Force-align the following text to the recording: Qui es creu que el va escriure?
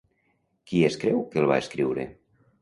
Qui 0.71 0.81
es 0.87 0.97
creu 1.03 1.19
que 1.35 1.41
el 1.43 1.47
va 1.53 1.59
escriure? 1.65 2.09